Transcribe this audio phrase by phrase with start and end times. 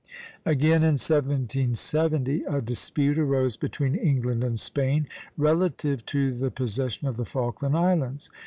[0.47, 7.17] Again, in 1770, a dispute arose between England and Spain relative to the possession of
[7.17, 8.31] the Falkland Islands.